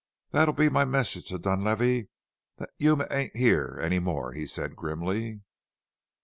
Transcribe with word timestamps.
"That'll 0.31 0.55
be 0.55 0.67
my 0.67 0.83
message 0.83 1.27
to 1.29 1.37
Dunlavey 1.37 2.07
that 2.57 2.71
Yuma 2.79 3.05
ain't 3.11 3.37
here 3.37 3.79
any 3.79 3.99
more," 3.99 4.31
he 4.33 4.47
said 4.47 4.75
grimly. 4.75 5.41